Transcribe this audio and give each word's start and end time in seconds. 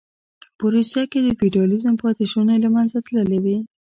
په 0.57 0.65
روسیه 0.73 1.03
کې 1.11 1.19
د 1.23 1.27
فیوډالېزم 1.39 1.95
پاتې 2.03 2.25
شوني 2.31 2.57
له 2.63 2.69
منځه 2.75 2.97
تللې 3.05 3.39
وې 3.43 3.57